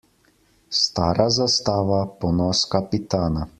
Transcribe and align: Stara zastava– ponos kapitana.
Stara 0.77 1.27
zastava– 1.37 2.01
ponos 2.25 2.65
kapitana. 2.75 3.49